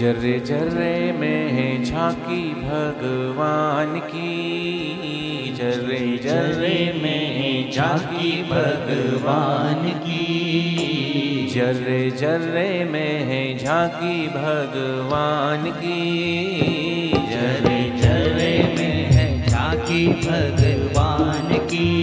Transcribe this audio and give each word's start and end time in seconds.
जर्रे 0.00 0.40
जर्रे 0.40 1.12
में 1.12 1.52
है 1.52 1.84
झांकी 1.84 2.54
भगवान 2.54 3.98
की। 3.98 5.54
जर्रे 5.56 6.18
जर्रे 6.22 7.00
में 7.02 7.36
है 7.36 7.72
झांकी 7.72 8.42
भगवान 8.42 9.90
की। 9.90 11.50
जर्रे 11.54 12.10
जर्रे 12.10 12.84
में 12.84 13.24
है 13.24 13.58
झांकी 13.58 14.26
भगवान 14.26 15.70
की। 15.70 17.08
जर्रे 17.08 17.98
जर्रे 17.98 18.74
में 18.78 19.12
है 19.12 19.48
झांकी 19.48 20.08
भगवान 20.08 21.58
की। 21.58 22.02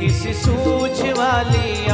किसी 0.00 0.34
सूझ 0.34 1.18
वाली 1.18 1.85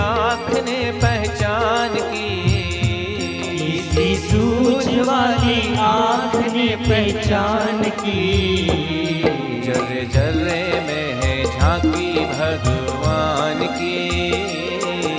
सूझ 4.63 5.09
वाली 5.09 5.77
आँख 5.77 6.35
ने 6.53 6.67
पहचान 6.77 7.83
की। 7.83 8.69
जल 9.67 9.89
जर्रे 10.15 10.63
में 10.87 11.09
है 11.23 11.35
झांकी 11.45 12.13
भगवान 12.27 13.67
की। 13.79 14.31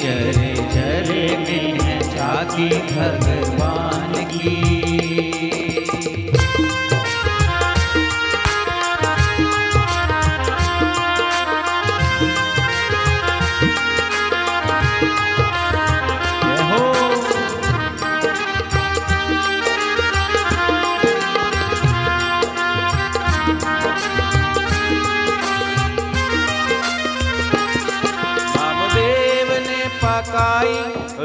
जल 0.03 0.39
जरे 0.73 1.27
में 1.37 1.79
है 1.81 1.99
झांकी 2.15 2.69
भगवान 2.69 4.02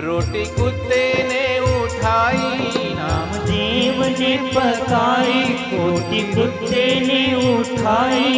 रोटी 0.00 0.44
कुत्ते 0.54 1.04
ने 1.28 1.44
उठाई 1.58 2.72
नामदेव 2.96 4.02
ने 4.18 4.36
पकाई 4.55 5.42
रोटी 5.72 6.22
कुत्ते 6.34 6.84
ने 7.00 7.22
उठाई। 7.48 8.30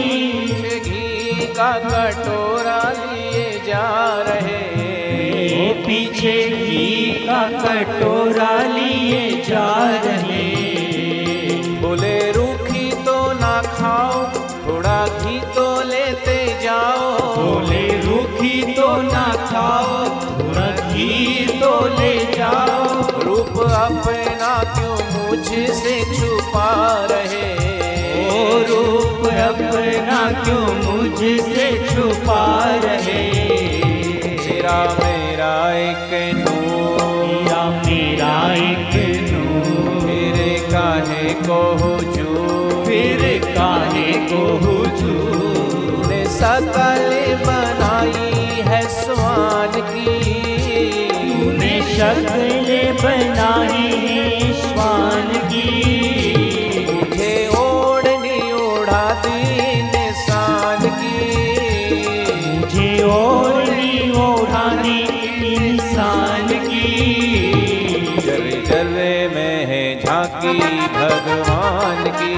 घी 0.78 1.46
का 1.56 1.72
कटोरा 1.84 2.80
लिए 2.92 3.44
जा 3.66 3.88
रहे 4.28 4.58
पीछे 5.86 6.36
घी 6.50 7.10
का 7.26 7.42
कटोरा 7.62 8.52
लिए 8.74 9.30
जा 9.42 9.68
रहे 10.04 10.49
मुझसे 25.30 26.16
छुपा 26.16 27.08
रहे। 27.10 27.54
ओ 28.28 28.58
रूप 28.58 29.26
अपना 29.26 30.42
क्यों 30.44 30.92
मुझसे 30.92 31.88
छुपा 31.94 32.64
रहे? 32.84 33.30
तेरा 34.36 34.96
मेरा 35.04 35.72
एक 35.72 36.34
नूर। 36.34 37.46
या 37.48 37.82
मेरा 37.86 38.54
एक 38.54 39.20
नूर। 39.30 40.06
मेरे 40.06 40.68
काहे 40.72 41.34
को 41.34 41.76
हुजूर 41.76 42.84
फिर 42.86 43.44
काहे 43.54 44.12
को 44.12 44.58
ने 46.08 46.24
सकल 46.24 47.34
बनाई 47.46 48.62
है 48.62 48.88
स्वान 48.88 49.80
की। 49.80 50.30
शक्ल 51.90 52.92
बनाई 52.92 53.39
जर्रे 68.80 69.28
में 69.28 69.66
है 69.66 69.82
झांकी 70.00 70.52
भगवान 70.94 72.04
की। 72.04 72.34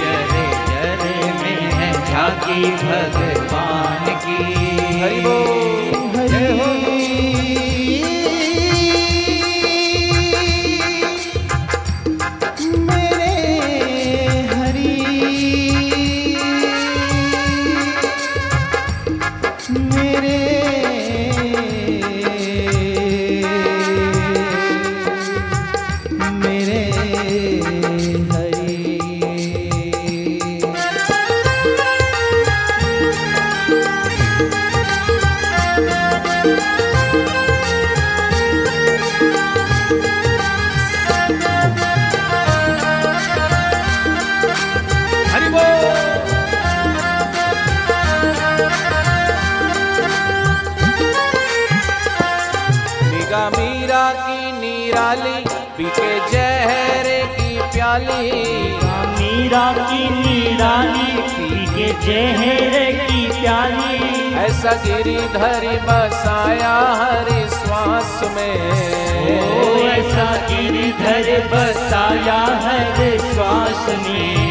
जरे 0.00 0.46
जरे 0.68 1.32
में 1.32 1.72
है 1.72 1.92
झांकी 1.92 2.60
भगवान 2.82 4.04
की। 4.26 4.40
हरि 5.00 5.20
बोल। 5.20 5.95
निराली 55.16 55.44
पीके 55.76 56.30
जहर 56.30 57.06
की 57.36 57.58
प्याली। 57.58 58.32
मीरा 59.18 59.72
की 59.72 60.02
नीरानी 60.10 61.10
पीके 61.28 61.88
जहर 62.06 62.92
की 63.06 63.40
प्याली। 63.40 64.34
ऐसा 64.34 64.72
गिरिधर 64.72 65.64
बसाया 65.88 66.74
हरि 67.00 67.40
श्वास 67.48 68.20
में। 68.36 68.56
ओ 69.26 69.78
ऐसा 69.88 70.28
गिरधर 70.46 71.46
बसाया 71.46 72.40
हर 72.66 73.18
श्वास 73.18 74.08
में। 74.08 74.45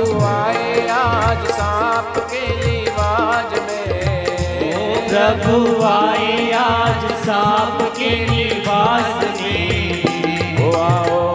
आए 0.00 0.86
आज 0.88 1.46
सांप 1.50 2.14
के 2.30 2.46
लिवाज 2.66 3.58
में। 3.60 5.08
प्रभु 5.08 5.82
आए 5.84 6.50
आज 6.52 7.12
सांप 7.24 7.82
के 7.98 8.10
लिबास 8.26 9.40
में। 9.40 10.72
आओ 10.72 11.29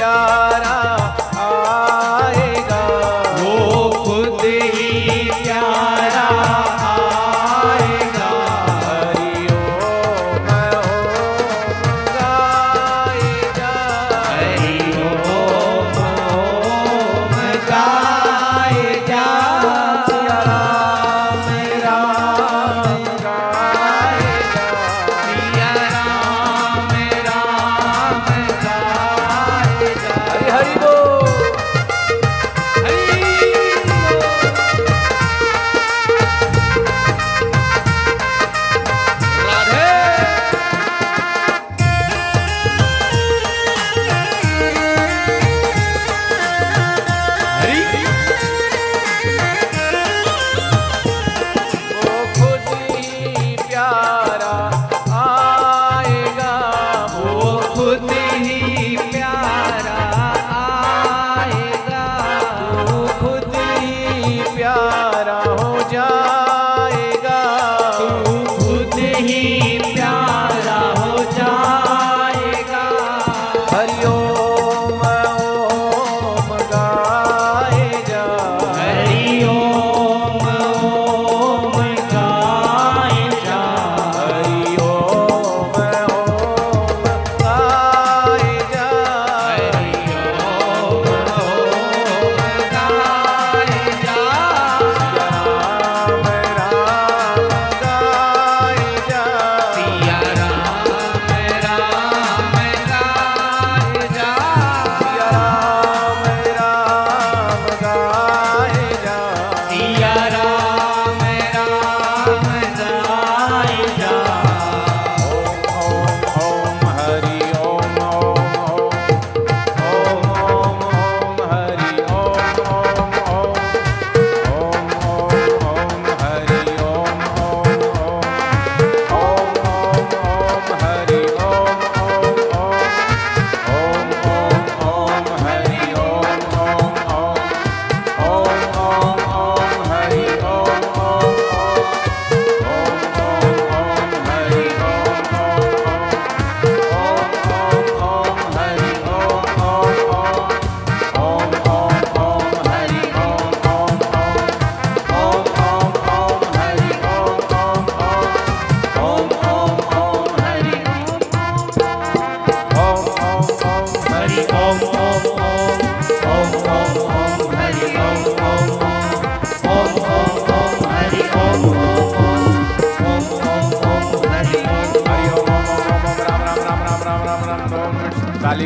प्यारा 0.00 0.69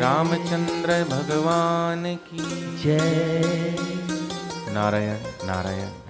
रामचंद्र 0.00 1.04
भगवान 1.04 2.16
की। 2.16 2.38
जय। 2.84 3.76
नारायण 4.70 5.16
नारायण। 5.46 6.05